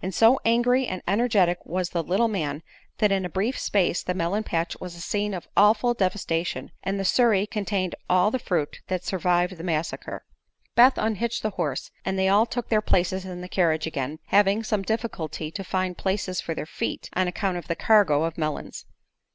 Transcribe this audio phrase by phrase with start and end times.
[0.00, 2.62] And so angry and energetic was the little man
[2.96, 6.98] that in a brief space the melon patch was a scene of awful devastation, and
[6.98, 10.24] the surrey contained all the fruit that survived the massacre.
[10.74, 14.62] Beth unhitched the horse and they all took their places in the carriage again, having
[14.64, 18.86] some difficulty to find places for their feet on account of the cargo of melons.